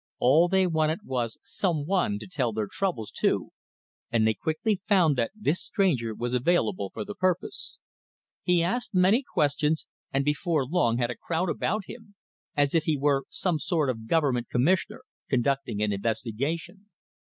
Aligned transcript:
All 0.17 0.47
they 0.47 0.65
wanted 0.65 1.01
was 1.05 1.37
some 1.43 1.85
one 1.85 2.17
to 2.17 2.25
tell 2.27 2.51
their 2.51 2.65
troubles 2.65 3.11
to, 3.17 3.51
and 4.11 4.25
they 4.25 4.33
quickly 4.33 4.81
found 4.87 5.15
that 5.15 5.29
this 5.35 5.61
stranger 5.61 6.15
was 6.15 6.33
available 6.33 6.89
for 6.91 7.05
the 7.05 7.13
purpose. 7.13 7.77
He 8.41 8.63
asked 8.63 8.95
many 8.95 9.21
questions, 9.21 9.85
and 10.11 10.25
before 10.25 10.65
long 10.65 10.97
had 10.97 11.11
a 11.11 11.15
crowd 11.15 11.51
about 11.51 11.83
him 11.85 12.15
as 12.57 12.73
if 12.73 12.85
he 12.85 12.97
were 12.97 13.25
some 13.29 13.59
sort 13.59 13.91
of 13.91 14.07
government 14.07 14.49
commissioner, 14.49 15.03
conducting 15.29 15.83
an 15.83 15.93
investigation. 15.93 16.89